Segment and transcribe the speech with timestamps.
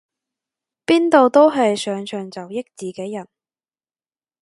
[0.83, 3.27] 邊度都係上場就益自己人